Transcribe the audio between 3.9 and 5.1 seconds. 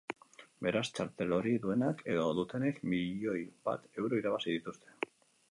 euro irabazi dituzte.